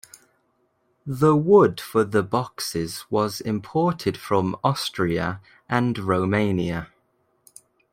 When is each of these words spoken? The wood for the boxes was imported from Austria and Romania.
The 1.05 1.35
wood 1.35 1.79
for 1.79 2.03
the 2.03 2.23
boxes 2.23 3.05
was 3.11 3.39
imported 3.39 4.17
from 4.17 4.55
Austria 4.63 5.41
and 5.69 5.95
Romania. 5.99 6.87